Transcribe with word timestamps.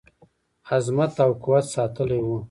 عظمت 0.75 1.13
او 1.23 1.31
قوت 1.43 1.65
ساتلی 1.73 2.19
وو. 2.23 2.37